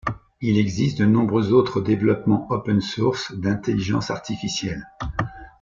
Il 0.41 0.57
existe 0.57 0.97
de 0.97 1.05
nombreux 1.05 1.53
autres 1.53 1.79
développements 1.79 2.47
Open 2.49 2.81
Source 2.81 3.33
d'intelligence 3.33 4.09
artificielle. 4.09 4.87